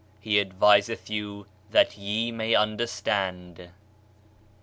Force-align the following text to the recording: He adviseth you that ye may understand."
He 0.19 0.43
adviseth 0.43 1.11
you 1.11 1.45
that 1.69 1.95
ye 1.95 2.31
may 2.31 2.55
understand." 2.55 3.69